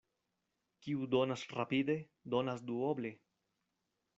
Kiu 0.85 1.03
donas 1.11 1.43
rapide, 1.59 1.99
donas 2.35 2.65
duoble. 2.71 3.13